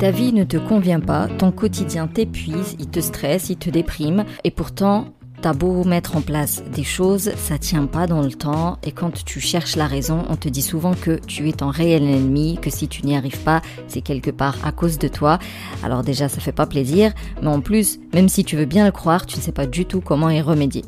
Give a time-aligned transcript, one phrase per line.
[0.00, 4.24] Ta vie ne te convient pas, ton quotidien t'épuise, il te stresse, il te déprime,
[4.44, 8.76] et pourtant, T'as beau mettre en place des choses, ça tient pas dans le temps
[8.82, 12.02] et quand tu cherches la raison, on te dit souvent que tu es ton réel
[12.02, 15.38] ennemi, que si tu n'y arrives pas, c'est quelque part à cause de toi.
[15.82, 18.92] Alors déjà, ça fait pas plaisir, mais en plus, même si tu veux bien le
[18.92, 20.84] croire, tu ne sais pas du tout comment y remédier.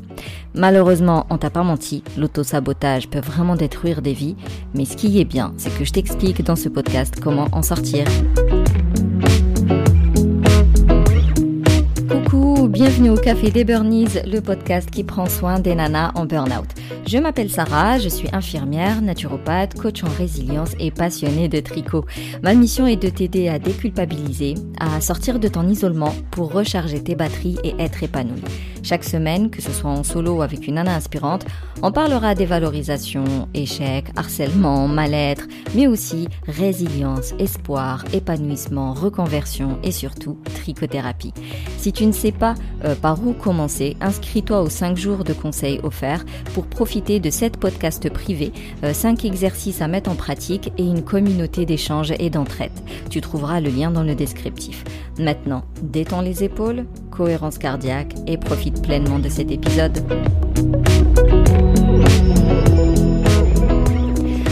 [0.53, 4.35] Malheureusement, on t'a pas menti, l'autosabotage peut vraiment détruire des vies,
[4.75, 8.05] mais ce qui est bien, c'est que je t'explique dans ce podcast comment en sortir.
[12.67, 16.67] Bienvenue au Café des Burnies, le podcast qui prend soin des nanas en burn-out.
[17.05, 22.05] Je m'appelle Sarah, je suis infirmière, naturopathe, coach en résilience et passionnée de tricot.
[22.41, 27.15] Ma mission est de t'aider à déculpabiliser, à sortir de ton isolement pour recharger tes
[27.15, 28.43] batteries et être épanouie.
[28.83, 31.45] Chaque semaine, que ce soit en solo ou avec une nana inspirante,
[31.81, 40.37] on parlera des valorisations, échecs, harcèlement, mal-être, mais aussi résilience, espoir, épanouissement, reconversion et surtout
[40.53, 41.33] trichothérapie.
[41.77, 45.79] Si tu ne sais pas euh, par où commencer, inscris-toi aux 5 jours de conseils
[45.83, 48.51] offerts pour profiter de 7 podcasts privés,
[48.83, 52.71] 5 euh, exercices à mettre en pratique et une communauté d'échange et d'entraide.
[53.09, 54.83] Tu trouveras le lien dans le descriptif.
[55.19, 60.03] Maintenant, détends les épaules, cohérence cardiaque et profite pleinement de cet épisode.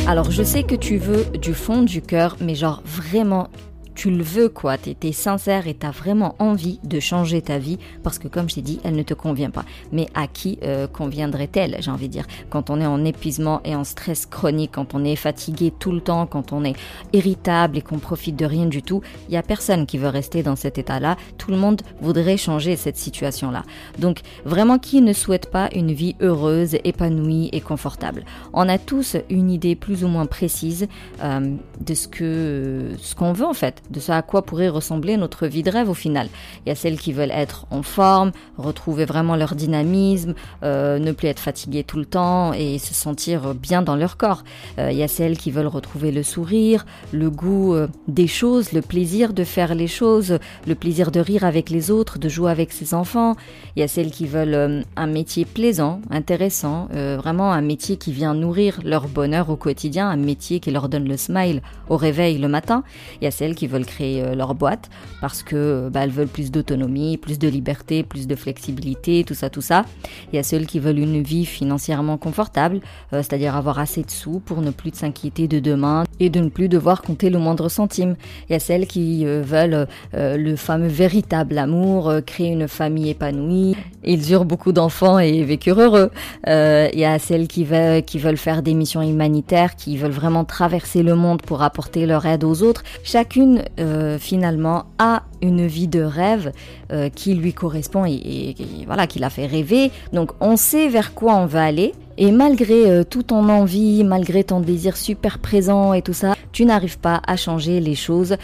[0.08, 3.48] Alors je sais que tu veux du fond du cœur, mais genre vraiment
[3.96, 7.58] tu le veux quoi, tu es, sincère et tu as vraiment envie de changer ta
[7.58, 9.66] vie parce que comme je t'ai dit, elle ne te convient pas.
[9.92, 12.26] Mais à qui euh, conviendrait-elle, j'ai envie de dire?
[12.50, 16.02] Quand on est en épuisement et en stress chronique, quand on est fatigué tout le
[16.02, 16.76] temps, quand on est
[17.14, 20.44] irritable et qu'on profite de rien du tout, il y a personne qui veut rester
[20.44, 21.18] dans cet état-là.
[21.38, 23.64] Tout le monde voudrait changer cette situation-là.
[24.00, 28.24] Donc vraiment qui ne souhaite pas une vie heureuse, épanouie et confortable?
[28.54, 30.88] On a tous une idée plus ou moins précise
[31.24, 35.18] euh, de ce que ce qu'on veut en fait de ce à quoi pourrait ressembler
[35.18, 36.30] notre vie de rêve au final.
[36.66, 41.12] Il y a celles qui veulent être en forme, retrouver vraiment leur dynamisme, euh, ne
[41.12, 44.44] plus être fatiguées tout le temps et se sentir bien dans leur corps.
[44.80, 48.72] Euh, il y a celles qui veulent retrouver le sourire, le goût euh, des choses,
[48.72, 50.38] le plaisir de faire les choses,
[50.68, 53.36] le plaisir de rire avec les autres, de jouer avec ses enfants.
[53.76, 58.34] Il y a celles qui veulent un métier plaisant, intéressant, vraiment un métier qui vient
[58.34, 62.48] nourrir leur bonheur au quotidien, un métier qui leur donne le smile au réveil le
[62.48, 62.84] matin.
[63.20, 64.90] Il y a celles qui veulent créer euh, leur boîte
[65.22, 69.50] parce que bah, elles veulent plus d'autonomie, plus de liberté, plus de flexibilité, tout ça,
[69.50, 69.86] tout ça.
[70.32, 72.82] Il y a celles qui veulent une vie financièrement confortable,
[73.14, 76.50] euh, c'est-à-dire avoir assez de sous pour ne plus s'inquiéter de demain et de ne
[76.50, 78.16] plus devoir compter le moindre centime.
[78.50, 83.76] Il y a celles qui euh, veulent le fameux véritable amour, créer une famille épanouie.
[84.04, 86.12] Ils eurent beaucoup d'enfants et vécurent heureux.
[86.46, 91.16] il y a celles qui veulent faire des missions humanitaires, qui veulent vraiment traverser le
[91.16, 92.84] monde pour apporter leur aide aux autres.
[93.04, 96.52] Chacune euh, finalement a une vie de rêve
[96.92, 98.56] euh, qui lui correspond et,
[98.86, 99.92] voilà qui l'a fait rêver.
[100.14, 101.94] Donc on sait vers quoi on va aller.
[102.18, 106.66] Et malgré euh, tout ton envie, malgré ton désir super présent et tout ça, tu
[106.66, 108.36] n'arrives pas à changer les choses,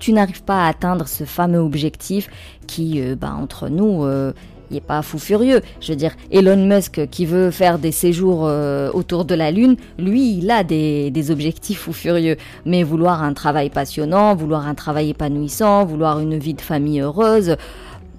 [0.00, 2.30] tu n'arrives pas à atteindre ce fameux objectif
[2.66, 4.06] qui, bah, entre nous,
[4.70, 5.60] il est pas fou furieux.
[5.80, 9.76] Je veux dire, Elon Musk qui veut faire des séjours euh, autour de la Lune,
[9.98, 12.36] lui, il a des, des, objectifs fou furieux.
[12.64, 17.56] Mais vouloir un travail passionnant, vouloir un travail épanouissant, vouloir une vie de famille heureuse,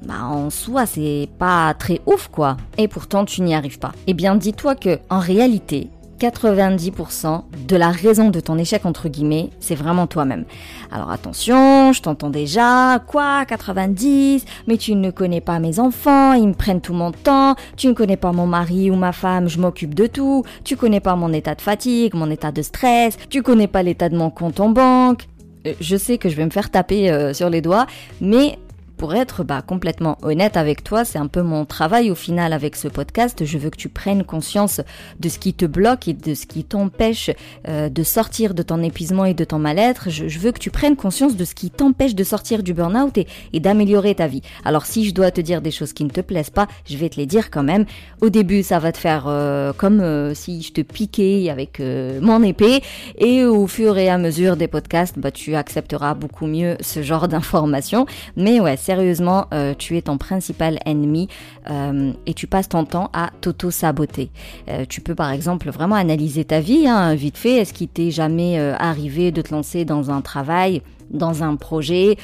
[0.06, 2.58] bah en soi c'est pas très ouf quoi.
[2.78, 3.92] Et pourtant tu n'y arrives pas.
[4.08, 5.90] Eh bien dis-toi que en réalité
[6.22, 10.46] 90% de la raison de ton échec, entre guillemets, c'est vraiment toi-même.
[10.92, 16.48] Alors attention, je t'entends déjà, quoi, 90, mais tu ne connais pas mes enfants, ils
[16.48, 19.60] me prennent tout mon temps, tu ne connais pas mon mari ou ma femme, je
[19.60, 23.42] m'occupe de tout, tu connais pas mon état de fatigue, mon état de stress, tu
[23.42, 25.28] connais pas l'état de mon compte en banque.
[25.66, 27.88] Euh, je sais que je vais me faire taper euh, sur les doigts,
[28.20, 28.60] mais
[29.02, 32.76] pour être bah, complètement honnête avec toi, c'est un peu mon travail au final avec
[32.76, 33.44] ce podcast.
[33.46, 34.80] Je veux que tu prennes conscience
[35.20, 37.32] de ce qui te bloque et de ce qui t'empêche
[37.68, 40.12] euh, de sortir de ton épuisement et de ton mal-être.
[40.12, 43.60] Je, veux que tu prennes conscience de ce qui t'empêche de sortir du burn-out et,
[43.60, 44.44] d'améliorer ta vie.
[44.66, 47.10] Alors si je dois te dire des choses qui ne te plaisent pas, je vais
[47.10, 47.86] te les dire quand même.
[48.22, 52.44] Au début, ça va te faire euh, comme euh, si je te piquais avec mon
[52.44, 52.84] épée
[53.18, 57.28] et au fur et à mesure des podcasts, bah, tu accepteras beaucoup mieux ce genre
[57.28, 58.06] d'informations.
[58.36, 61.30] Mais ouais, c'est sérieusement, euh, tu es ton principal ennemi
[61.70, 64.30] euh, et tu passes ton temps à t'auto-saboter.
[64.68, 67.56] Euh, tu peux par exemple vraiment analyser ta vie, hein, vite fait.
[67.56, 72.16] Est-ce qu'il t'est jamais arrivé de te lancer dans un travail dans un projet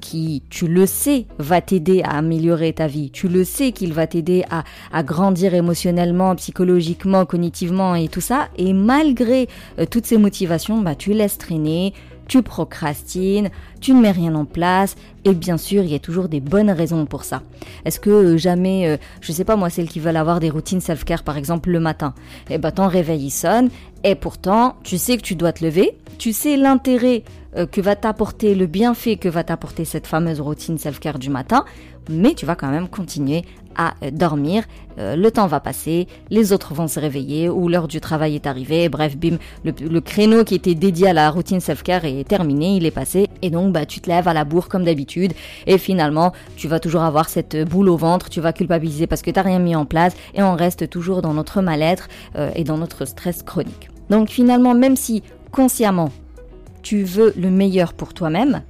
[0.00, 3.10] qui, tu le sais, va t'aider à améliorer ta vie?
[3.10, 8.48] Tu le sais qu'il va t'aider à, grandir émotionnellement, psychologiquement, cognitivement et tout ça.
[8.56, 9.48] Et malgré
[9.90, 11.94] toutes ces motivations, bah, tu laisses traîner,
[12.28, 14.94] tu procrastines, tu ne mets rien en place,
[15.24, 17.42] et bien sûr, il y a toujours des bonnes raisons pour ça.
[17.84, 20.80] Est-ce que euh, jamais, euh, je sais pas moi, celles qui veulent avoir des routines
[20.80, 22.14] self-care par exemple le matin,
[22.50, 23.70] eh ben ton réveil il sonne,
[24.04, 27.24] et pourtant, tu sais que tu dois te lever, tu sais l'intérêt
[27.56, 31.64] euh, que va t'apporter, le bienfait que va t'apporter cette fameuse routine self-care du matin,
[32.10, 33.42] mais tu vas quand même continuer
[33.78, 34.64] à dormir.
[34.98, 38.46] Euh, le temps va passer, les autres vont se réveiller ou l'heure du travail est
[38.46, 38.88] arrivée.
[38.88, 42.90] Bref, bim, le, créneau qui était dédié à la routine self-care est terminé, il est
[42.90, 43.28] passé.
[43.40, 45.32] Et donc, bah, tu te lèves à la bourre comme d'habitude.
[45.66, 49.30] Et finalement, tu vas toujours avoir cette boule au ventre, tu vas culpabiliser parce que
[49.30, 52.64] tu n'as rien mis en place et on reste toujours dans notre mal-être euh, et
[52.64, 53.88] dans notre stress chronique.
[54.10, 55.22] Donc finalement, même si
[55.52, 56.10] consciemment,
[56.82, 58.62] tu veux le meilleur pour toi-même,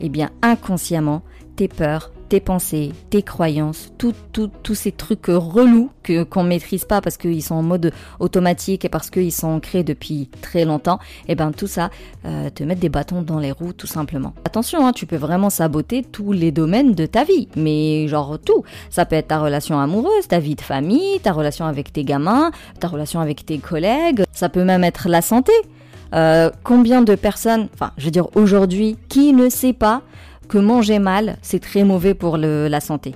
[0.00, 1.22] eh bien inconsciemment,
[1.56, 7.18] tes peurs, tes pensées, tes croyances, tous ces trucs relous que qu'on maîtrise pas parce
[7.18, 10.98] qu'ils sont en mode automatique et parce qu'ils sont ancrés depuis très longtemps,
[11.28, 11.90] et eh ben tout ça
[12.24, 14.32] euh, te met des bâtons dans les roues tout simplement.
[14.46, 18.64] Attention, hein, tu peux vraiment saboter tous les domaines de ta vie, mais genre tout.
[18.88, 22.50] Ça peut être ta relation amoureuse, ta vie de famille, ta relation avec tes gamins,
[22.80, 24.22] ta relation avec tes collègues.
[24.32, 25.52] Ça peut même être la santé.
[26.14, 30.00] Euh, combien de personnes, enfin, je veux dire aujourd'hui, qui ne sait pas
[30.48, 33.14] que manger mal, c'est très mauvais pour la santé.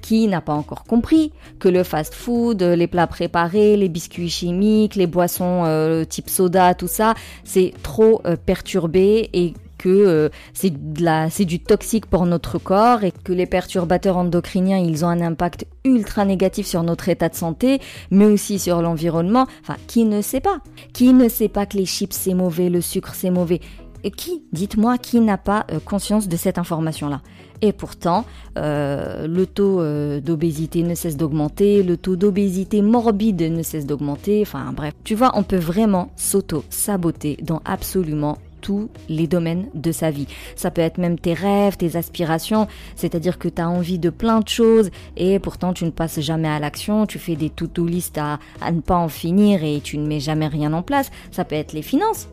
[0.00, 5.06] Qui n'a pas encore compris que le fast-food, les plats préparés, les biscuits chimiques, les
[5.06, 11.60] boissons euh, type soda, tout ça, c'est trop euh, perturbé et que euh, c'est du
[11.60, 16.66] toxique pour notre corps et que les perturbateurs endocriniens, ils ont un impact ultra négatif
[16.66, 17.80] sur notre état de santé,
[18.10, 19.46] mais aussi sur l'environnement.
[19.62, 20.58] Enfin, qui ne sait pas?
[20.92, 23.60] Qui ne sait pas que les chips c'est mauvais, le sucre c'est mauvais?
[24.10, 27.22] Qui, dites-moi, qui n'a pas euh, conscience de cette information-là?
[27.62, 28.24] Et pourtant,
[28.58, 34.42] euh, le taux euh, d'obésité ne cesse d'augmenter, le taux d'obésité morbide ne cesse d'augmenter,
[34.42, 34.92] enfin bref.
[35.04, 40.26] Tu vois, on peut vraiment s'auto-saboter dans absolument tous les domaines de sa vie.
[40.56, 42.66] Ça peut être même tes rêves, tes aspirations,
[42.96, 46.48] c'est-à-dire que tu as envie de plein de choses et pourtant tu ne passes jamais
[46.48, 47.86] à l'action, tu fais des to-do
[48.16, 51.10] à ne pas en finir et tu ne mets jamais rien en place.
[51.30, 52.28] Ça peut être les finances.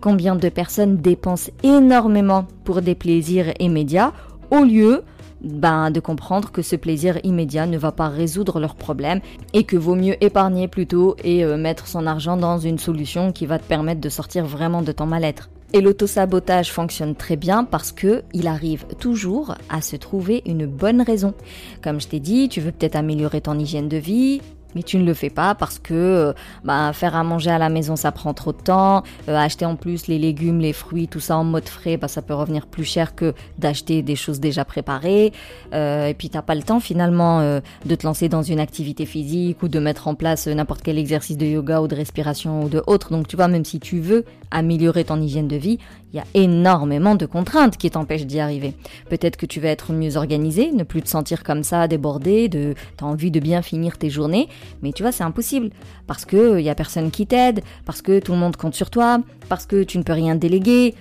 [0.00, 4.12] Combien de personnes dépensent énormément pour des plaisirs immédiats
[4.50, 5.02] au lieu
[5.40, 9.20] ben, de comprendre que ce plaisir immédiat ne va pas résoudre leurs problèmes
[9.52, 13.46] et que vaut mieux épargner plutôt et euh, mettre son argent dans une solution qui
[13.46, 15.48] va te permettre de sortir vraiment de ton mal-être.
[15.74, 21.02] Et l'autosabotage fonctionne très bien parce que il arrive toujours à se trouver une bonne
[21.02, 21.34] raison.
[21.82, 24.40] Comme je t'ai dit, tu veux peut-être améliorer ton hygiène de vie,
[24.74, 26.32] mais tu ne le fais pas parce que euh,
[26.64, 29.76] bah, faire à manger à la maison ça prend trop de temps, euh, acheter en
[29.76, 32.84] plus les légumes, les fruits, tout ça en mode frais, bah, ça peut revenir plus
[32.84, 35.32] cher que d'acheter des choses déjà préparées.
[35.72, 39.62] Euh, et puis t'as pas le temps finalement de te lancer dans une activité physique
[39.62, 42.82] ou de mettre en place n'importe quel exercice de yoga ou de respiration ou de
[42.86, 43.10] autre.
[43.10, 45.78] Donc tu vois, même si tu veux améliorer ton hygiène de vie,
[46.12, 48.74] il y a énormément de contraintes qui t'empêchent d'y arriver.
[49.10, 52.74] Peut-être que tu vas être mieux organisé, ne plus te sentir comme ça débordé, de
[52.96, 54.48] t'as envie de bien finir tes journées,
[54.82, 55.70] mais tu vois, c'est impossible
[56.06, 58.90] parce que il y a personne qui t'aide, parce que tout le monde compte sur
[58.90, 59.18] toi,
[59.48, 60.94] parce que tu ne peux rien déléguer,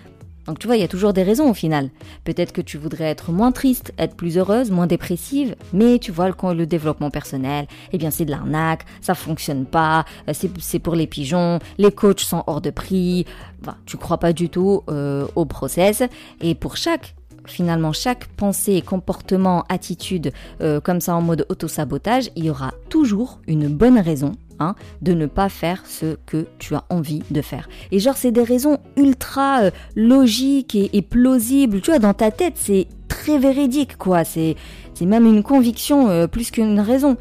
[0.47, 1.89] donc tu vois, il y a toujours des raisons au final.
[2.23, 6.29] Peut-être que tu voudrais être moins triste, être plus heureuse, moins dépressive, mais tu vois,
[6.29, 10.95] le, le développement personnel, eh bien c'est de l'arnaque, ça fonctionne pas, euh, c'est pour
[10.95, 13.25] les pigeons, les coachs sont hors de prix,
[13.61, 16.03] bah, tu crois pas du tout euh, au process.
[16.41, 17.15] Et pour chaque
[17.45, 23.39] finalement chaque pensée, comportement, attitude euh, comme ça en mode auto-sabotage, il y aura toujours
[23.47, 24.73] une bonne raison Hein,
[25.03, 27.69] de ne pas faire ce que tu as envie de faire.
[27.91, 31.79] Et genre, c'est des raisons ultra euh, logiques et, plausibles.
[31.79, 34.23] Tu vois, dans ta tête, c'est très véridique, quoi.
[34.23, 34.55] C'est
[34.99, 37.17] même une conviction euh, plus qu'une raison.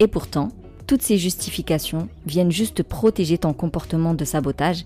[0.00, 0.50] Et pourtant,
[0.86, 4.84] toutes ces justifications viennent juste protéger ton comportement de sabotage.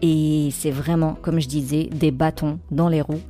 [0.00, 3.20] Et c'est vraiment, comme je disais, des bâtons dans les roues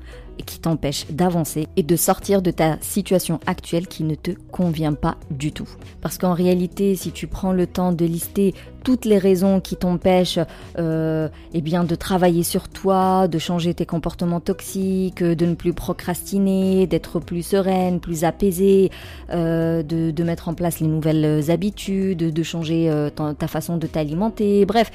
[0.43, 5.17] qui t'empêche d'avancer et de sortir de ta situation actuelle qui ne te convient pas
[5.31, 5.69] du tout.
[6.01, 8.55] Parce qu'en réalité, si tu prends le temps de lister
[8.85, 10.39] toutes les raisons qui t'empêchent
[10.79, 15.75] euh, eh bien, de travailler sur toi, de changer tes comportements toxiques, de ne plus
[15.75, 18.91] procrastiner, d'être plus sereine, plus apaisée,
[19.31, 24.67] euh, de, mettre en place les nouvelles habitudes, de changer euh, ta façon de t'alimenter,
[24.67, 24.91] bref,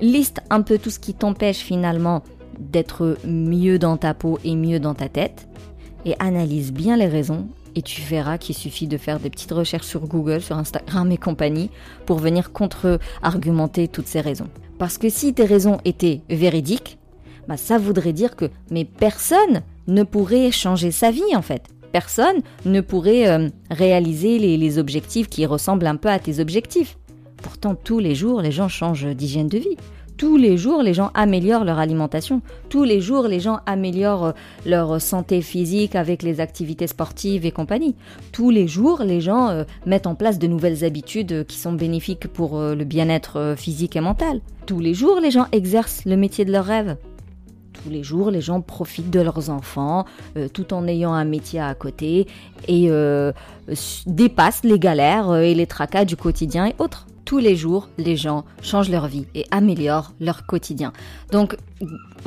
[0.00, 2.22] liste un peu tout ce qui t'empêche finalement
[2.58, 5.48] d'être mieux dans ta peau et mieux dans ta tête
[6.04, 9.86] et analyse bien les raisons et tu verras qu'il suffit de faire des petites recherches
[9.86, 11.70] sur Google, sur Instagram et compagnie
[12.06, 14.48] pour venir contre-argumenter toutes ces raisons.
[14.78, 16.98] Parce que si tes raisons étaient véridiques,
[17.48, 21.64] bah ça voudrait dire que mais personne ne pourrait changer sa vie en fait.
[21.92, 26.96] Personne ne pourrait euh, réaliser les, les objectifs qui ressemblent un peu à tes objectifs.
[27.36, 29.76] Pourtant, tous les jours, les gens changent d'hygiène de vie
[30.22, 32.42] tous les jours, les gens améliorent leur alimentation.
[32.68, 34.32] Tous les jours, les gens améliorent euh,
[34.64, 37.96] leur santé physique avec les activités sportives et compagnie.
[38.30, 41.72] Tous les jours, les gens euh, mettent en place de nouvelles habitudes euh, qui sont
[41.72, 44.40] bénéfiques pour le bien-être physique et mental.
[44.64, 46.96] Tous les jours, les gens exercent le métier de leur rêve.
[47.72, 50.04] Tous les jours, les gens profitent de leurs enfants
[50.52, 52.28] tout en ayant un métier à côté
[52.68, 52.90] et
[54.06, 58.44] dépassent les galères et les tracas du quotidien et autres tous les jours, les gens
[58.60, 60.92] changent leur vie et améliorent leur quotidien.
[61.30, 61.56] Donc,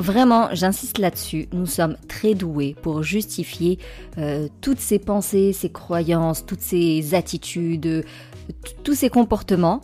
[0.00, 3.78] vraiment, j'insiste là-dessus, nous sommes très doués pour justifier
[4.18, 8.04] euh, toutes ces pensées, ces croyances, toutes ces attitudes,
[8.82, 9.80] tous ces comportements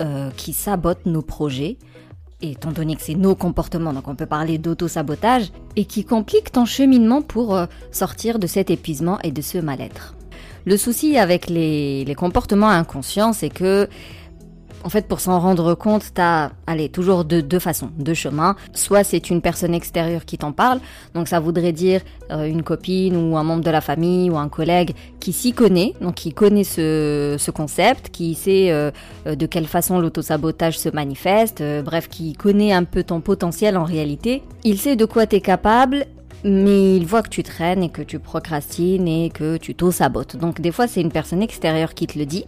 [0.00, 1.76] euh, qui sabotent nos projets
[2.40, 6.64] étant donné que c'est nos comportements, donc on peut parler d'auto-sabotage, et qui compliquent ton
[6.64, 10.14] cheminement pour euh, sortir de cet épuisement et de ce mal-être.
[10.66, 13.88] Le souci avec les comportements inconscients, c'est que
[14.84, 18.54] en fait, pour s'en rendre compte, t'as, allez, toujours de deux façons, deux chemins.
[18.74, 20.78] Soit c'est une personne extérieure qui t'en parle,
[21.14, 24.50] donc ça voudrait dire euh, une copine ou un membre de la famille ou un
[24.50, 28.90] collègue qui s'y connaît, donc qui connaît ce, ce concept, qui sait euh,
[29.26, 33.84] euh, de quelle façon l'autosabotage se manifeste, bref, qui connaît un peu ton potentiel en
[33.84, 34.42] réalité.
[34.64, 36.04] Il sait de quoi t'es capable
[36.46, 40.36] mais il voit que tu traînes et que tu procrastines et que tu t'auto-sabotes.
[40.36, 42.44] Donc des fois c'est une personne extérieure qui te le dit.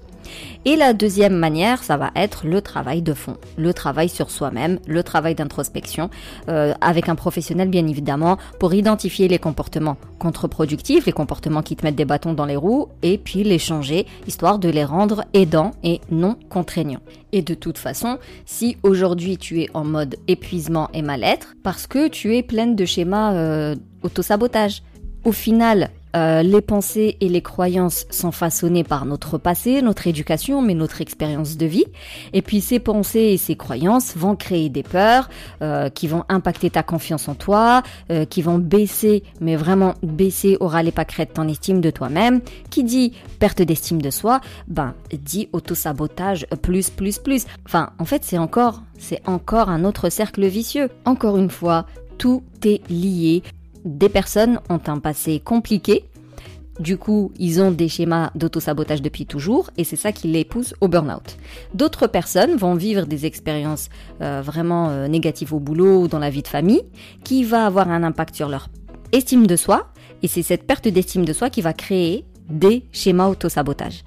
[0.65, 4.79] Et la deuxième manière, ça va être le travail de fond, le travail sur soi-même,
[4.87, 6.11] le travail d'introspection,
[6.49, 11.85] euh, avec un professionnel bien évidemment, pour identifier les comportements contre-productifs, les comportements qui te
[11.85, 15.73] mettent des bâtons dans les roues, et puis les changer, histoire de les rendre aidants
[15.83, 17.01] et non contraignants.
[17.33, 22.09] Et de toute façon, si aujourd'hui tu es en mode épuisement et mal-être, parce que
[22.09, 24.83] tu es pleine de schémas euh, auto-sabotage,
[25.25, 30.63] au final, euh, les pensées et les croyances sont façonnées par notre passé, notre éducation,
[30.63, 31.85] mais notre expérience de vie.
[32.33, 35.29] Et puis ces pensées et ces croyances vont créer des peurs
[35.63, 40.57] euh, qui vont impacter ta confiance en toi, euh, qui vont baisser, mais vraiment baisser
[40.61, 42.41] au râle pas crête ton estime de toi-même.
[42.71, 47.45] Qui dit perte d'estime de soi, ben dit auto-sabotage plus plus plus.
[47.67, 50.89] Enfin, en fait, c'est encore, c'est encore un autre cercle vicieux.
[51.05, 51.87] Encore une fois,
[52.19, 53.43] tout est lié
[53.87, 56.05] des personnes ont un passé compliqué.
[56.79, 60.75] Du coup, ils ont des schémas d'auto-sabotage depuis toujours et c'est ça qui les pousse
[60.83, 61.39] au burn-out.
[61.73, 63.89] D'autres personnes vont vivre des expériences
[64.21, 66.83] euh, vraiment euh, négatives au boulot ou dans la vie de famille
[67.25, 68.69] qui va avoir un impact sur leur
[69.13, 69.89] estime de soi
[70.23, 74.05] et c'est cette perte d'estime de soi qui va créer des schémas auto-sabotage.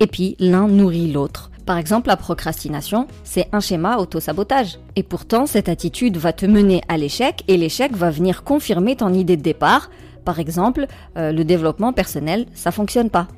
[0.00, 1.50] Et puis l'un nourrit l'autre.
[1.70, 4.80] Par exemple, la procrastination, c'est un schéma auto-sabotage.
[4.96, 9.14] Et pourtant, cette attitude va te mener à l'échec et l'échec va venir confirmer ton
[9.14, 9.88] idée de départ.
[10.24, 13.28] Par exemple, euh, le développement personnel, ça fonctionne pas.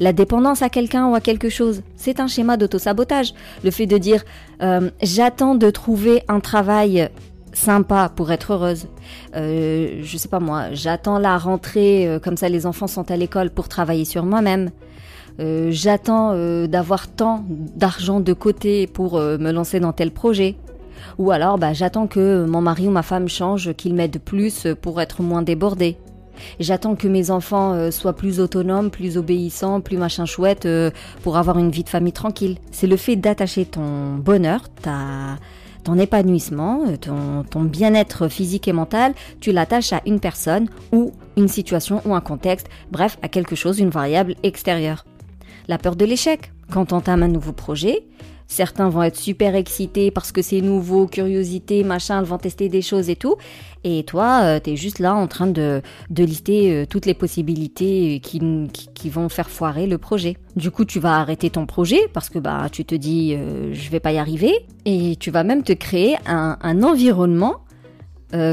[0.00, 3.32] La dépendance à quelqu'un ou à quelque chose, c'est un schéma d'auto-sabotage.
[3.62, 4.24] Le fait de dire
[4.60, 7.08] euh, j'attends de trouver un travail
[7.52, 8.88] sympa pour être heureuse.
[9.36, 13.16] Euh, je sais pas moi, j'attends la rentrée, euh, comme ça les enfants sont à
[13.16, 14.70] l'école pour travailler sur moi-même.
[15.40, 20.56] Euh, j'attends euh, d'avoir tant d'argent de côté pour euh, me lancer dans tel projet.
[21.18, 25.00] Ou alors bah, j'attends que mon mari ou ma femme change, qu'il m'aide plus pour
[25.00, 25.96] être moins débordé.
[26.60, 30.68] J'attends que mes enfants soient plus autonomes, plus obéissants, plus machin chouette
[31.24, 32.58] pour avoir une vie de famille tranquille.
[32.70, 34.68] C'est le fait d'attacher ton bonheur,
[35.82, 41.48] ton épanouissement, ton, ton bien-être physique et mental, tu l'attaches à une personne ou une
[41.48, 45.04] situation ou un contexte, bref, à quelque chose, une variable extérieure
[45.68, 46.52] la peur de l'échec.
[46.72, 48.04] Quand on entame un nouveau projet,
[48.46, 52.82] certains vont être super excités parce que c'est nouveau, curiosité, machin, ils vont tester des
[52.82, 53.36] choses et tout.
[53.84, 57.14] Et toi, euh, tu es juste là en train de, de lister euh, toutes les
[57.14, 58.40] possibilités euh, qui,
[58.94, 60.36] qui, vont faire foirer le projet.
[60.56, 63.36] Du coup, tu vas arrêter ton projet parce que bah tu te dis
[63.72, 67.58] je vais pas y arriver et tu vas même te créer un, un environnement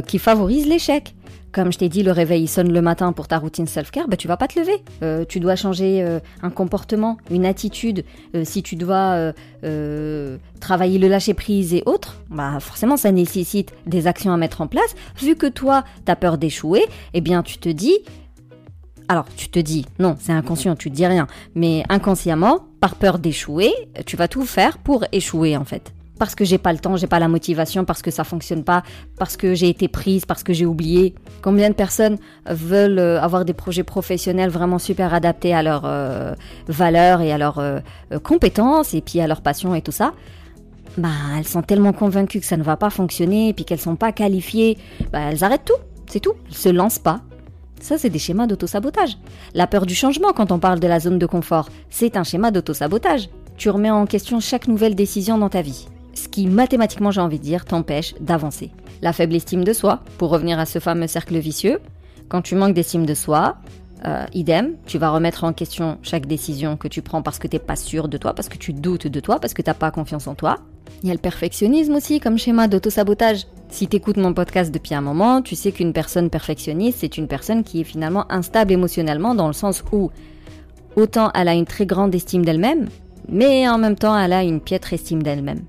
[0.07, 1.15] qui favorise l'échec.
[1.55, 4.27] Comme je t'ai dit, le réveil sonne le matin pour ta routine self-care, bah, tu
[4.27, 4.83] vas pas te lever.
[5.03, 8.03] Euh, tu dois changer euh, un comportement, une attitude.
[8.35, 9.31] Euh, si tu dois
[10.59, 14.95] travailler le lâcher-prise et autres, bah, forcément, ça nécessite des actions à mettre en place.
[15.17, 16.83] Vu que toi, tu as peur d'échouer,
[17.13, 17.99] eh bien, tu te dis,
[19.07, 23.17] alors, tu te dis, non, c'est inconscient, tu te dis rien, mais inconsciemment, par peur
[23.17, 23.71] d'échouer,
[24.05, 27.07] tu vas tout faire pour échouer en fait parce que j'ai pas le temps, j'ai
[27.07, 28.83] pas la motivation, parce que ça fonctionne pas,
[29.17, 31.15] parce que j'ai été prise, parce que j'ai oublié.
[31.41, 32.17] Combien de personnes
[32.49, 36.33] veulent euh, avoir des projets professionnels vraiment super adaptés à leurs euh,
[36.67, 37.79] valeurs et à leurs euh,
[38.23, 40.13] compétences et puis à leur passion et tout ça?
[40.97, 43.97] Bah, elles sont tellement convaincues que ça ne va pas fonctionner et puis qu'elles sont
[43.97, 44.77] pas qualifiées,
[45.11, 45.73] bah elles arrêtent tout,
[46.07, 46.33] c'est tout.
[46.47, 47.21] Elles se lancent pas.
[47.81, 49.17] Ça, c'est des schémas d'auto-sabotage.
[49.53, 52.49] La peur du changement quand on parle de la zone de confort, c'est un schéma
[52.49, 53.29] d'auto-sabotage.
[53.57, 55.87] Tu remets en question chaque nouvelle décision dans ta vie
[56.35, 58.69] qui mathématiquement, j'ai envie de dire, t'empêche d'avancer.
[59.01, 61.79] La faible estime de soi, pour revenir à ce fameux cercle vicieux,
[62.27, 63.55] quand tu manques d'estime de soi,
[64.05, 67.55] euh, idem, tu vas remettre en question chaque décision que tu prends parce que tu
[67.55, 69.75] n'es pas sûr de toi, parce que tu doutes de toi, parce que tu n'as
[69.75, 70.57] pas confiance en toi.
[71.03, 73.47] Il y a le perfectionnisme aussi comme schéma d'autosabotage.
[73.69, 77.29] Si tu écoutes mon podcast depuis un moment, tu sais qu'une personne perfectionniste, c'est une
[77.29, 80.11] personne qui est finalement instable émotionnellement dans le sens où
[80.97, 82.89] autant elle a une très grande estime d'elle-même,
[83.29, 85.61] mais en même temps elle a une piètre estime d'elle-même.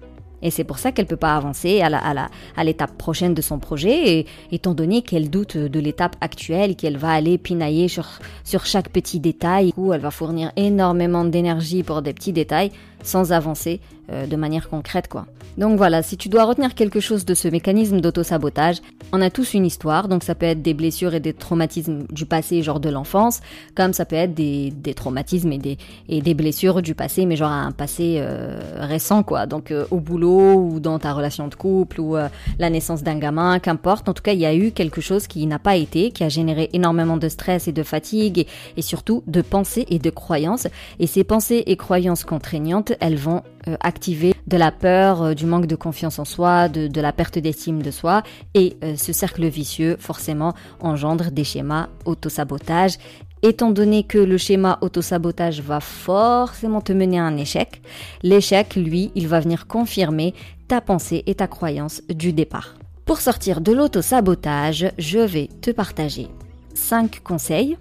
[0.42, 4.18] Et c'est pour ça qu'elle ne peut pas avancer à l'étape prochaine de son projet,
[4.18, 8.06] et, étant donné qu'elle doute de l'étape actuelle, qu'elle va aller pinailler sur,
[8.44, 12.70] sur chaque petit détail, où elle va fournir énormément d'énergie pour des petits détails,
[13.02, 13.80] sans avancer
[14.12, 15.26] euh, de manière concrète quoi.
[15.58, 18.76] Donc voilà, si tu dois retenir quelque chose de ce mécanisme d'auto-sabotage,
[19.12, 22.26] on a tous une histoire, donc ça peut être des blessures et des traumatismes du
[22.26, 23.40] passé, genre de l'enfance,
[23.74, 25.78] comme ça peut être des, des traumatismes et des,
[26.10, 29.98] et des blessures du passé, mais genre un passé euh, récent quoi, donc euh, au
[29.98, 32.16] boulot ou dans ta relation de couple ou
[32.58, 35.46] la naissance d'un gamin, qu'importe, en tout cas il y a eu quelque chose qui
[35.46, 39.22] n'a pas été, qui a généré énormément de stress et de fatigue et, et surtout
[39.26, 40.68] de pensées et de croyances,
[41.00, 45.46] et ces pensées et croyances contraignantes, elles vont euh, activer de la peur, euh, du
[45.46, 48.22] manque de confiance en soi, de, la perte d'estime de soi.
[48.54, 52.98] Et euh, ce cercle vicieux, forcément, engendre des schémas autosabotage.
[53.42, 57.82] Étant donné que le schéma autosabotage va forcément te mener à un échec,
[58.22, 60.34] l'échec, lui, il va venir confirmer
[60.68, 62.74] ta pensée et ta croyance du départ.
[63.04, 66.28] Pour sortir de l'autosabotage, je vais te partager
[66.74, 67.76] 5 conseils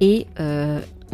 [0.00, 0.26] et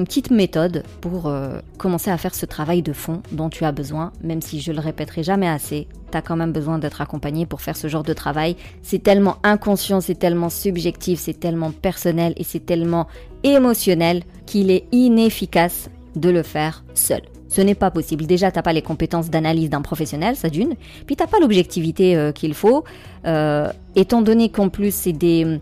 [0.04, 4.12] petite méthode pour euh, commencer à faire ce travail de fond dont tu as besoin,
[4.22, 7.60] même si je le répéterai jamais assez, tu as quand même besoin d'être accompagné pour
[7.60, 8.56] faire ce genre de travail.
[8.82, 13.06] C'est tellement inconscient, c'est tellement subjectif, c'est tellement personnel et c'est tellement
[13.42, 17.22] émotionnel qu'il est inefficace de le faire seul.
[17.48, 18.26] Ce n'est pas possible.
[18.26, 20.74] Déjà, t'as pas les compétences d'analyse d'un professionnel, ça d'une.
[21.06, 22.84] Puis t'as pas l'objectivité euh, qu'il faut.
[23.26, 25.60] Euh, étant donné qu'en plus c'est des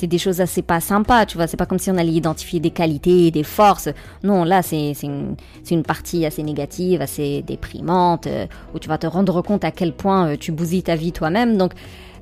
[0.00, 1.46] c'est des choses assez pas sympas, tu vois.
[1.46, 3.90] C'est pas comme si on allait identifier des qualités, des forces.
[4.24, 9.42] Non, là, c'est une, partie assez négative, assez déprimante, euh, où tu vas te rendre
[9.42, 11.58] compte à quel point euh, tu bousilles ta vie toi-même.
[11.58, 11.72] Donc,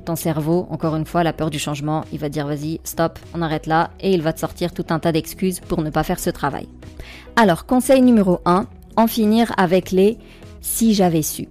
[0.05, 3.43] ton cerveau, encore une fois, la peur du changement, il va dire vas-y, stop, on
[3.43, 6.19] arrête là, et il va te sortir tout un tas d'excuses pour ne pas faire
[6.19, 6.67] ce travail.
[7.37, 10.19] Alors, conseil numéro 1, en finir avec les
[10.61, 11.49] si j'avais su.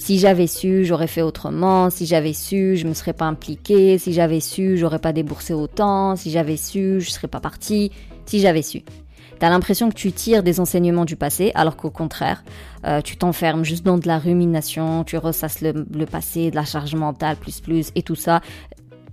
[0.00, 1.90] Si j'avais su, j'aurais fait autrement.
[1.90, 3.98] Si j'avais su, je me serais pas impliqué.
[3.98, 6.16] Si j'avais su, j'aurais pas déboursé autant.
[6.16, 7.92] Si j'avais su, je serais pas parti.
[8.24, 8.82] Si j'avais su.
[9.38, 12.44] T'as l'impression que tu tires des enseignements du passé, alors qu'au contraire,
[12.86, 16.94] euh, tu t'enfermes juste dans de la rumination, tu ressasses le, passé, de la charge
[16.94, 18.40] mentale, plus plus, et tout ça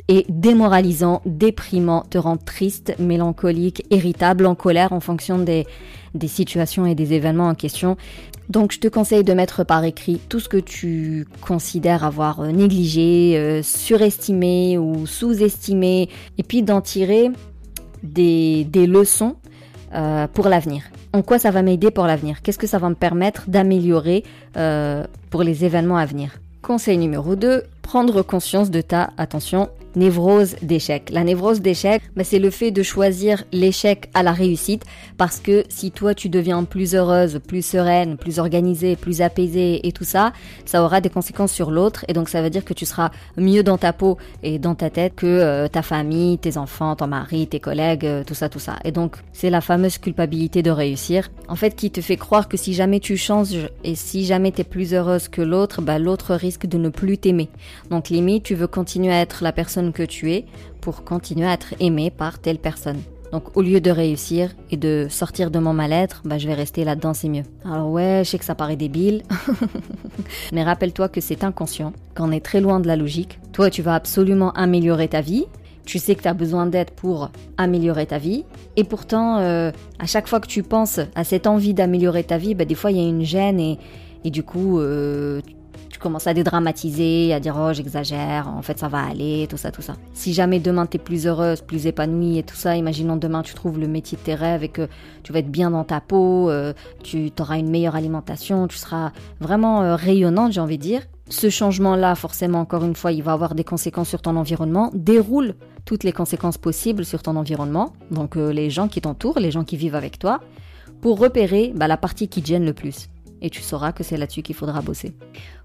[0.09, 5.67] est démoralisant, déprimant, te rend triste, mélancolique, irritable, en colère en fonction des,
[6.13, 7.97] des situations et des événements en question.
[8.49, 12.51] Donc je te conseille de mettre par écrit tout ce que tu considères avoir euh,
[12.51, 17.29] négligé, euh, surestimé ou sous-estimé, et puis d'en tirer
[18.03, 19.35] des, leçons
[19.93, 20.83] euh, pour l'avenir.
[21.11, 22.41] En quoi ça va m'aider pour l'avenir?
[22.41, 24.23] Qu'est-ce que ça va me permettre d'améliorer
[25.29, 26.31] pour les événements à venir?
[26.61, 31.09] Conseil numéro 2, prendre conscience de ta, attention, névrose d'échec.
[31.09, 34.83] La névrose d'échec, bah, c'est le fait de choisir l'échec à la réussite
[35.17, 39.91] parce que si toi tu deviens plus heureuse, plus sereine, plus organisée, plus apaisée et
[39.91, 40.33] tout ça,
[40.65, 43.63] ça aura des conséquences sur l'autre et donc ça veut dire que tu seras mieux
[43.63, 47.47] dans ta peau et dans ta tête que euh, ta famille, tes enfants, ton mari,
[47.47, 48.75] tes collègues, euh, tout ça, tout ça.
[48.83, 52.57] Et donc c'est la fameuse culpabilité de réussir, en fait qui te fait croire que
[52.57, 56.35] si jamais tu changes et si jamais tu es plus heureuse que l'autre, bah, l'autre
[56.35, 57.49] risque de ne plus t'aimer.
[57.89, 60.45] Donc limite, tu veux continuer à être la personne que tu es
[60.81, 63.01] pour continuer à être aimé par telle personne.
[63.31, 66.83] Donc au lieu de réussir et de sortir de mon mal-être, bah, je vais rester
[66.83, 67.43] là-dedans, c'est mieux.
[67.65, 69.23] Alors ouais, je sais que ça paraît débile,
[70.53, 73.39] mais rappelle-toi que c'est inconscient, qu'on est très loin de la logique.
[73.51, 75.45] Toi, tu vas absolument améliorer ta vie.
[75.85, 78.43] Tu sais que tu as besoin d'aide pour améliorer ta vie.
[78.75, 82.55] Et pourtant, euh, à chaque fois que tu penses à cette envie d'améliorer ta vie,
[82.55, 83.77] bah, des fois il y a une gêne et,
[84.23, 85.41] et du coup, euh,
[85.97, 89.71] tu commences à dédramatiser, à dire oh j'exagère, en fait ça va aller, tout ça,
[89.71, 89.95] tout ça.
[90.13, 93.79] Si jamais demain t'es plus heureuse, plus épanouie et tout ça, imaginons demain tu trouves
[93.79, 94.87] le métier de tes rêves et que
[95.23, 99.11] tu vas être bien dans ta peau, euh, tu auras une meilleure alimentation, tu seras
[99.39, 101.01] vraiment euh, rayonnante, j'ai envie de dire.
[101.29, 104.91] Ce changement-là, forcément, encore une fois, il va avoir des conséquences sur ton environnement.
[104.93, 109.49] Déroule toutes les conséquences possibles sur ton environnement, donc euh, les gens qui t'entourent, les
[109.49, 110.41] gens qui vivent avec toi,
[111.01, 113.09] pour repérer bah, la partie qui te gêne le plus.
[113.41, 115.13] Et tu sauras que c'est là-dessus qu'il faudra bosser.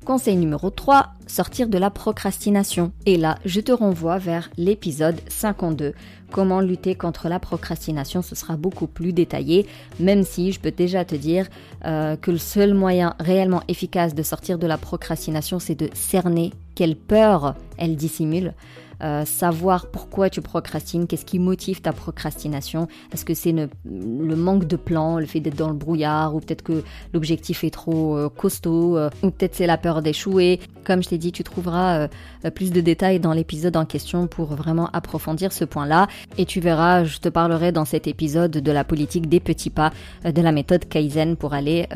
[0.05, 2.93] Conseil numéro 3, sortir de la procrastination.
[3.07, 5.95] Et là, je te renvoie vers l'épisode 52.
[6.31, 9.67] Comment lutter contre la procrastination, ce sera beaucoup plus détaillé,
[10.01, 11.47] même si je peux déjà te dire
[11.85, 16.53] euh, que le seul moyen réellement efficace de sortir de la procrastination, c'est de cerner
[16.75, 18.55] quelle peur elle dissimule.
[19.03, 22.87] Euh, savoir pourquoi tu procrastines, qu'est-ce qui motive ta procrastination.
[23.13, 26.63] Est-ce que c'est le, manque de plan, le fait d'être dans le brouillard, ou peut-être
[26.63, 30.61] que l'objectif est trop euh, costaud, euh, ou peut-être c'est la peur d'échouer.
[30.85, 32.09] Comme je t'ai dit, tu trouveras
[32.55, 36.09] plus de détails dans l'épisode en question pour vraiment approfondir ce point-là.
[36.39, 39.93] Et tu verras, je te parlerai dans cet épisode de la politique des petits pas,
[40.25, 41.87] de la méthode Kaizen pour aller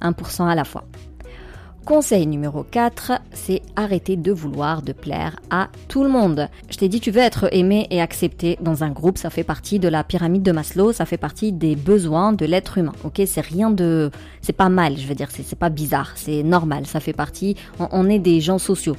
[0.00, 0.84] 1% à la fois.
[1.84, 6.48] Conseil numéro 4, c'est arrêter de vouloir de plaire à tout le monde.
[6.70, 9.78] Je t'ai dit, tu veux être aimé et accepté dans un groupe, ça fait partie
[9.78, 12.94] de la pyramide de Maslow, ça fait partie des besoins de l'être humain.
[13.04, 16.86] Ok, c'est rien de, c'est pas mal, je veux dire, c'est pas bizarre, c'est normal,
[16.86, 17.54] ça fait partie.
[17.78, 18.96] on est des gens sociaux.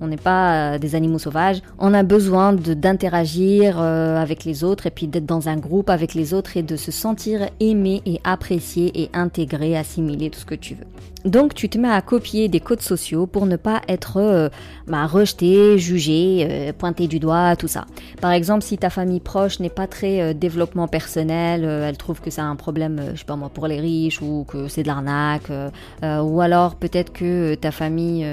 [0.00, 1.60] On n'est pas euh, des animaux sauvages.
[1.78, 6.14] On a besoin d'interagir euh, avec les autres et puis d'être dans un groupe avec
[6.14, 10.54] les autres et de se sentir aimé et apprécié et intégré, assimilé, tout ce que
[10.54, 10.86] tu veux.
[11.24, 14.48] Donc tu te mets à copier des codes sociaux pour ne pas être euh,
[14.86, 17.86] bah, rejeté, jugé, pointé du doigt, tout ça.
[18.20, 22.40] Par exemple, si ta famille proche n'est pas très développement personnel, elle trouve que c'est
[22.40, 25.50] un problème, je sais pas moi, pour les riches ou que c'est de l'arnaque,
[26.02, 28.24] ou alors peut-être que ta famille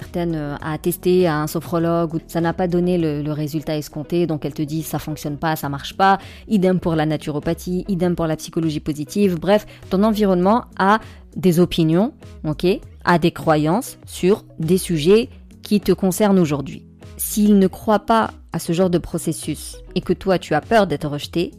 [0.00, 4.26] certaines euh, à tester à un sophrologue ou ça n'a pas donné le, résultat escompté,
[4.26, 6.18] donc elle te dit ça fonctionne pas, ça marche pas.
[6.48, 9.38] Idem pour la naturopathie, idem pour la psychologie positive.
[9.38, 11.00] Bref, ton environnement a
[11.36, 12.12] des opinions,
[12.44, 12.66] ok,
[13.04, 15.28] a des croyances sur des sujets
[15.62, 16.86] qui te concernent aujourd'hui.
[17.18, 20.86] S'il ne croit pas à ce genre de processus et que toi tu as peur
[20.86, 21.52] d'être rejeté,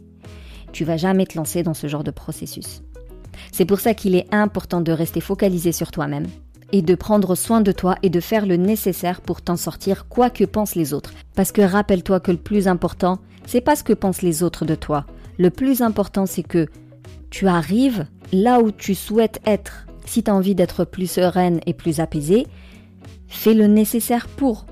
[0.72, 2.82] tu vas jamais te lancer dans ce genre de processus.
[3.52, 6.26] C'est pour ça qu'il est important de rester focalisé sur toi-même,
[6.72, 10.30] et de prendre soin de toi et de faire le nécessaire pour t'en sortir quoi
[10.30, 11.12] que pensent les autres.
[11.34, 14.74] Parce que rappelle-toi que le plus important, c'est pas ce que pensent les autres de
[14.74, 15.06] toi.
[15.38, 16.66] Le plus important, c'est que
[17.30, 19.86] tu arrives là où tu souhaites être.
[20.06, 22.46] Si tu as envie d'être plus sereine et plus apaisée,
[23.28, 24.66] fais le nécessaire pour.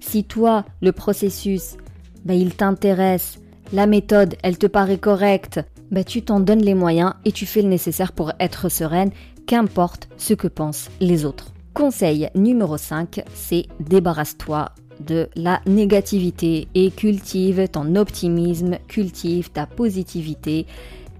[0.00, 1.76] Si toi, le processus,
[2.24, 3.38] ben, il t'intéresse,
[3.72, 7.62] la méthode, elle te paraît correcte, ben, tu t'en donnes les moyens et tu fais
[7.62, 9.10] le nécessaire pour être sereine
[9.46, 11.52] qu'importe ce que pensent les autres.
[11.74, 20.66] Conseil numéro 5, c'est débarrasse-toi de la négativité et cultive ton optimisme, cultive ta positivité.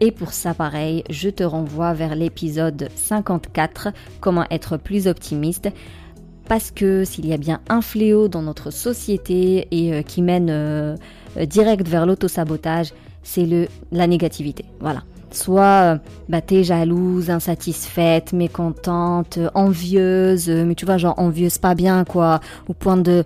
[0.00, 3.88] Et pour ça, pareil, je te renvoie vers l'épisode 54,
[4.20, 5.70] comment être plus optimiste.
[6.48, 10.50] Parce que s'il y a bien un fléau dans notre société et euh, qui mène
[10.50, 10.96] euh,
[11.46, 13.48] direct vers l'autosabotage, c'est
[13.90, 14.66] la négativité.
[14.78, 15.02] Voilà.
[15.30, 22.40] Soit bah, t'es jalouse, insatisfaite, mécontente, envieuse, mais tu vois, genre envieuse pas bien, quoi,
[22.68, 23.24] au point de...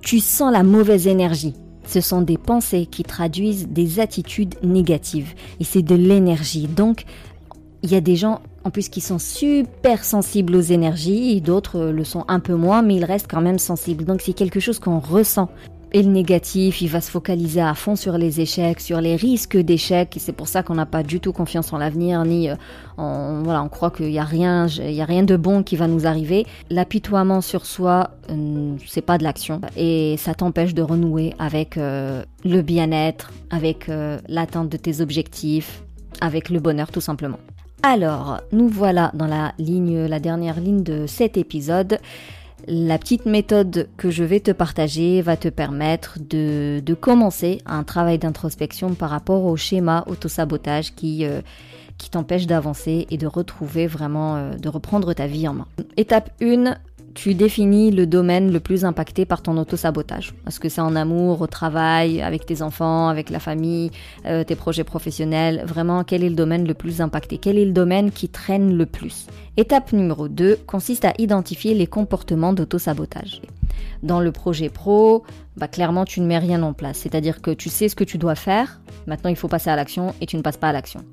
[0.00, 1.54] Tu sens la mauvaise énergie.
[1.86, 5.34] Ce sont des pensées qui traduisent des attitudes négatives.
[5.60, 6.68] Et c'est de l'énergie.
[6.68, 7.04] Donc,
[7.82, 12.04] il y a des gens en plus qui sont super sensibles aux énergies, d'autres le
[12.04, 14.04] sont un peu moins, mais ils restent quand même sensibles.
[14.04, 15.48] Donc c'est quelque chose qu'on ressent
[15.92, 19.56] et le négatif, il va se focaliser à fond sur les échecs, sur les risques
[19.56, 22.54] d'échecs, c'est pour ça qu'on n'a pas du tout confiance en l'avenir, ni euh,
[22.96, 26.46] on, croit qu'il n'y a rien, y a rien de bon qui va nous arriver.
[26.70, 32.24] L'apitoiement sur soi, euh, c'est pas de l'action, et ça t'empêche de renouer avec euh,
[32.44, 33.90] le bien-être, avec
[34.28, 35.82] l'atteinte de tes objectifs,
[36.20, 37.38] avec le bonheur tout simplement.
[37.82, 41.98] Alors, nous voilà dans la ligne, la dernière ligne de cet épisode.
[42.68, 48.18] La petite méthode que je vais te partager va te permettre de, commencer un travail
[48.18, 51.40] d'introspection par rapport au schéma autosabotage qui, euh,
[51.98, 55.66] qui t'empêche d'avancer et de retrouver vraiment, euh, de reprendre ta vie en main.
[55.96, 56.76] Étape 1,
[57.14, 60.34] tu définis le domaine le plus impacté par ton auto-sabotage.
[60.46, 63.90] Est-ce que c'est en amour, au travail, avec tes enfants, avec la famille,
[64.26, 65.62] euh, tes projets professionnels?
[65.66, 67.38] Vraiment, quel est le domaine le plus impacté?
[67.38, 69.26] Quel est le domaine qui traîne le plus?
[69.56, 73.42] Étape numéro 2 consiste à identifier les comportements d'auto-sabotage.
[74.02, 75.24] Dans le projet pro,
[75.56, 76.98] bah, clairement, tu ne mets rien en place.
[76.98, 80.14] C'est-à-dire que tu sais ce que tu dois faire, maintenant il faut passer à l'action
[80.20, 81.04] et tu ne passes pas à l'action.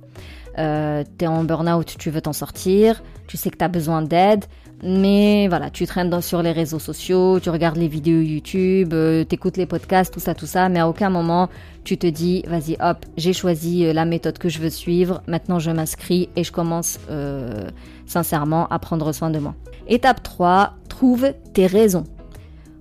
[0.58, 4.02] Euh, tu es en burn-out, tu veux t'en sortir, tu sais que tu as besoin
[4.02, 4.46] d'aide,
[4.82, 9.36] mais voilà, tu traînes sur les réseaux sociaux, tu regardes les vidéos YouTube, euh, tu
[9.36, 11.50] écoutes les podcasts, tout ça, tout ça, mais à aucun moment
[11.84, 15.60] tu te dis, vas-y, hop, j'ai choisi euh, la méthode que je veux suivre, maintenant
[15.60, 17.70] je m'inscris et je commence euh,
[18.06, 19.56] sincèrement à prendre soin de moi.
[19.88, 22.04] Étape 3, trouve tes raisons.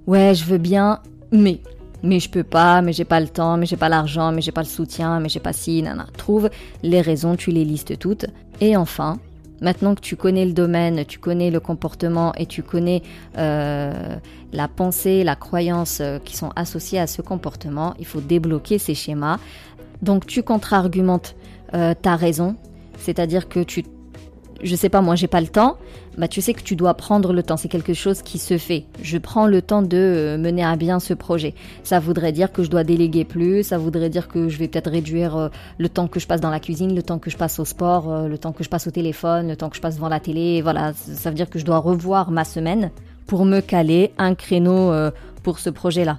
[0.06, 1.00] Ouais, je veux bien,
[1.32, 1.60] mais
[2.02, 4.52] mais je peux pas, mais j'ai pas le temps, mais j'ai pas l'argent, mais j'ai
[4.52, 6.06] pas le soutien, mais j'ai pas ci, nana.
[6.16, 6.48] Trouve
[6.82, 8.26] les raisons, tu les listes toutes.
[8.60, 9.18] Et enfin,
[9.60, 13.02] Maintenant que tu connais le domaine, tu connais le comportement et tu connais
[13.36, 14.16] euh,
[14.52, 18.94] la pensée, la croyance euh, qui sont associées à ce comportement, il faut débloquer ces
[18.94, 19.38] schémas.
[20.00, 21.34] Donc tu contre-argumentes
[21.74, 22.56] euh, ta raison,
[22.98, 23.84] c'est-à-dire que tu
[24.62, 25.76] je sais pas, moi j'ai pas le temps,
[26.18, 27.56] bah tu sais que tu dois prendre le temps.
[27.56, 28.84] C'est quelque chose qui se fait.
[29.00, 31.54] Je prends le temps de euh, mener à bien ce projet.
[31.84, 33.62] Ça voudrait dire que je dois déléguer plus.
[33.62, 36.50] Ça voudrait dire que je vais peut-être réduire euh, le temps que je passe dans
[36.50, 38.88] la cuisine, le temps que je passe au sport, euh, le temps que je passe
[38.88, 40.60] au téléphone, le temps que je passe devant la télé.
[40.60, 42.90] Voilà, ça veut dire que je dois revoir ma semaine
[43.26, 44.90] pour me caler un créneau
[45.40, 46.18] pour ce projet-là.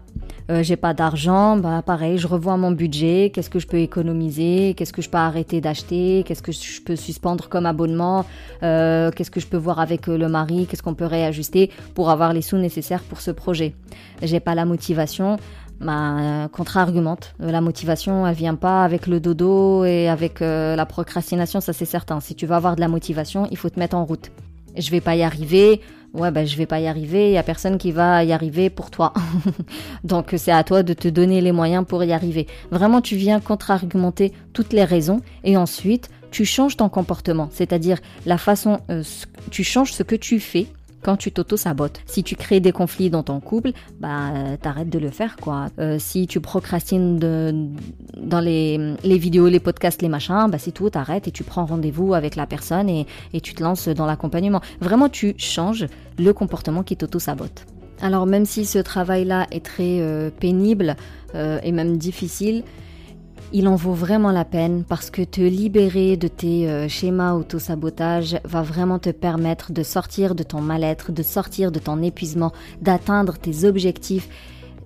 [0.49, 4.73] Euh, j'ai pas d'argent, bah pareil, je revois mon budget, qu'est-ce que je peux économiser,
[4.75, 8.25] qu'est-ce que je peux arrêter d'acheter, qu'est-ce que je peux suspendre comme abonnement,
[8.63, 12.09] euh, qu'est-ce que je peux voir avec euh, le mari, qu'est-ce qu'on peut réajuster pour
[12.09, 13.75] avoir les sous nécessaires pour ce projet?
[14.23, 15.37] J'ai pas la motivation,
[15.81, 17.35] bah, contre-argumente.
[17.39, 22.19] La motivation, elle vient pas avec le dodo et avec la procrastination, ça c'est certain.
[22.19, 24.31] Si tu veux avoir de la motivation, il faut te mettre en route.
[24.75, 25.81] Je vais pas y arriver,
[26.13, 28.69] ouais ben je vais pas y arriver, il y a personne qui va y arriver
[28.69, 29.13] pour toi.
[30.03, 32.47] Donc c'est à toi de te donner les moyens pour y arriver.
[32.71, 38.37] Vraiment tu viens contre-argumenter toutes les raisons et ensuite tu changes ton comportement, c'est-à-dire la
[38.37, 39.03] façon euh,
[39.51, 40.67] tu changes ce que tu fais
[41.01, 42.01] quand tu t'auto-sabotes.
[42.05, 44.31] Si tu crées des conflits dans ton couple, bah
[44.61, 45.67] t'arrêtes de le faire quoi.
[45.79, 51.27] Euh, si tu procrastines dans les, vidéos, les podcasts, les machins, bah c'est tout, t'arrêtes
[51.27, 53.05] et tu prends rendez-vous avec la personne et,
[53.41, 54.61] tu te lances dans l'accompagnement.
[54.81, 57.65] Vraiment tu changes le comportement qui t'auto-sabote.
[58.01, 60.95] Alors même si ce travail-là est très euh, pénible
[61.35, 62.63] euh, et même difficile,
[63.53, 68.39] il en vaut vraiment la peine parce que te libérer de tes euh, schémas auto-sabotage
[68.43, 73.37] va vraiment te permettre de sortir de ton mal-être, de sortir de ton épuisement, d'atteindre
[73.37, 74.29] tes objectifs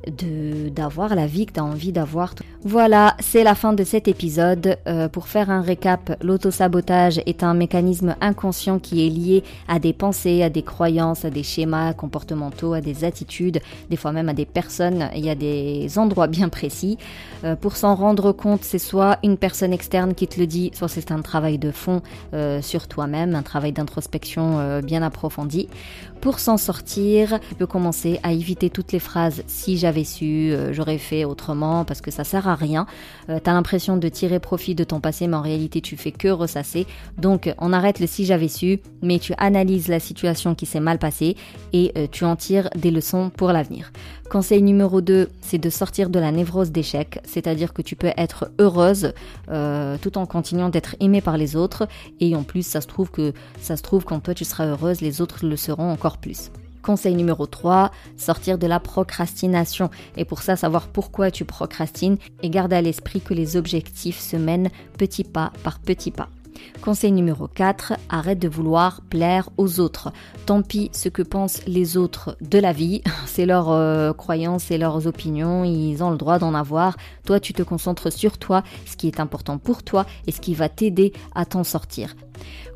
[0.08, 2.36] d'avoir la vie que tu as envie d'avoir.
[2.66, 4.78] Voilà, c'est la fin de cet épisode.
[4.88, 9.94] Euh, pour faire un récap, l'autosabotage est un mécanisme inconscient qui est lié à des
[9.94, 14.34] pensées, à des croyances, à des schémas comportementaux, à des attitudes, des fois même à
[14.34, 15.10] des personnes.
[15.14, 16.98] Y a des endroits bien précis.
[17.44, 20.88] Euh, pour s'en rendre compte, c'est soit une personne externe qui te le dit, soit
[20.88, 22.02] c'est un travail de fond
[22.34, 25.68] euh, sur toi-même, un travail d'introspection bien approfondi.
[26.22, 30.74] Pour s'en sortir, tu peux commencer à éviter toutes les phrases si j'avais su, euh,
[30.74, 32.88] j'aurais fait autrement, parce que ça sert à rien.
[33.30, 36.12] Euh, tu as l'impression de tirer profit de ton passé, mais en réalité tu fais
[36.12, 36.88] que ressasser.
[37.20, 40.98] Donc on arrête le si j'avais su, mais tu analyses la situation qui s'est mal
[40.98, 41.36] passée
[41.72, 43.92] et euh, tu en tires des leçons pour l'avenir.
[44.32, 48.50] Conseil numéro 2, c'est de sortir de la névrose d'échec, c'est-à-dire que tu peux être
[48.58, 49.14] heureuse
[50.02, 51.88] tout en continuant d'être aimée par les autres
[52.20, 55.02] et en plus ça se trouve que ça se trouve quand toi tu seras heureuse,
[55.02, 56.50] les autres le seront encore plus.
[56.84, 59.90] Conseil numéro 3, sortir de la procrastination.
[60.18, 64.36] Et pour ça, savoir pourquoi tu procrastines et garder à l'esprit que les objectifs se
[64.36, 66.30] mènent petit pas par petit pas.
[66.82, 70.12] Conseil numéro 4, arrête de vouloir plaire aux autres.
[70.46, 74.78] Tant pis ce que pensent les autres de la vie, c'est leurs euh, croyances, c'est
[74.78, 76.98] leurs opinions, ils ont le droit d'en avoir.
[77.26, 80.54] Toi, tu te concentres sur toi, ce qui est important pour toi et ce qui
[80.54, 82.16] va t'aider à t'en sortir.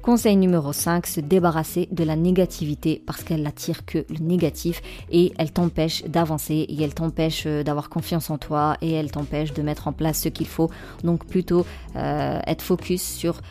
[0.01, 5.33] Conseil numéro 5, se débarrasser de la négativité parce qu'elle n'attire que le négatif et
[5.37, 9.61] elle t'empêche d'avancer et elle t'empêche euh, d'avoir confiance en toi et elle t'empêche de
[9.61, 10.69] mettre en place ce qu'il faut.
[11.03, 11.65] Donc plutôt
[11.97, 13.41] euh, être focus sur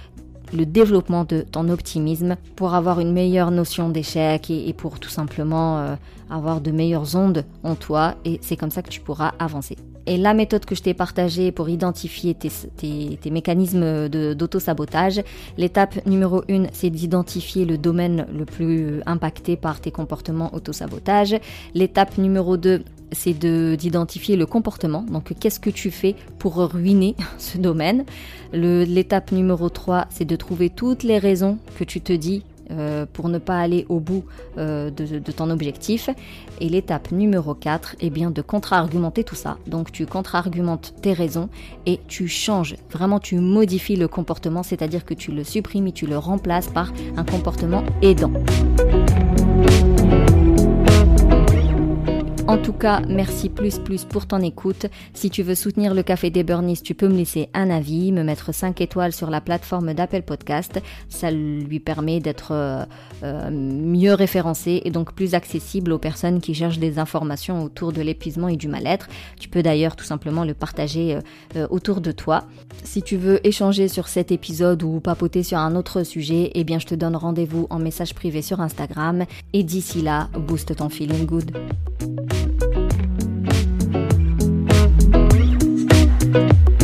[0.52, 5.78] le développement de ton optimisme pour avoir une meilleure notion d'échec et, pour tout simplement
[5.78, 5.96] euh,
[6.30, 9.76] avoir de meilleures ondes en toi et c'est comme ça que tu pourras avancer.
[10.06, 15.20] Et la méthode que je t'ai partagée pour identifier tes, mécanismes d'auto-sabotage,
[15.58, 21.36] l'étape numéro 1, c'est d'identifier le domaine le plus impacté par tes comportements auto-sabotage.
[21.74, 25.02] L'étape numéro 2, c'est d'identifier le comportement.
[25.02, 28.04] Donc, qu'est-ce que tu fais pour ruiner ce domaine?
[28.52, 32.42] L'étape numéro 3, c'est de trouver toutes les raisons que tu te dis
[32.72, 34.24] euh, pour ne pas aller au bout
[34.58, 36.10] euh, de, ton objectif.
[36.60, 39.56] Et l'étape numéro 4, est eh bien de contre-argumenter tout ça.
[39.68, 41.48] Donc tu contre-argumentes tes raisons
[41.84, 46.06] et tu changes, vraiment tu modifies le comportement, c'est-à-dire que tu le supprimes et tu
[46.06, 48.32] le remplaces par un comportement aidant.
[52.48, 54.86] En tout cas, merci plus plus pour ton écoute.
[55.14, 58.22] Si tu veux soutenir le Café des Burnies, tu peux me laisser un avis, me
[58.22, 60.80] mettre 5 étoiles sur la plateforme d'Apple Podcast.
[61.08, 62.84] Ça lui permet d'être euh,
[63.24, 68.00] euh, mieux référencé et donc plus accessible aux personnes qui cherchent des informations autour de
[68.00, 69.08] l'épuisement et du mal-être.
[69.40, 71.18] Tu peux d'ailleurs tout simplement le partager
[71.56, 72.44] euh, autour de toi.
[72.84, 76.78] Si tu veux échanger sur cet épisode ou papoter sur un autre sujet, eh bien
[76.78, 79.24] je te donne rendez-vous en message privé sur Instagram.
[79.52, 81.50] Et d'ici là, booste ton feeling good.
[86.32, 86.75] Thank you